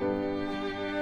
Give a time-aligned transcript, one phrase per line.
[0.00, 0.97] うん。